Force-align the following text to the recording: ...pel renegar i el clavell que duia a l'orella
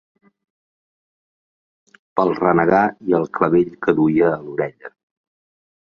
...pel 2.19 2.35
renegar 2.39 2.81
i 3.11 3.17
el 3.21 3.29
clavell 3.39 3.71
que 3.85 3.97
duia 4.03 4.33
a 4.35 4.41
l'orella 4.47 4.95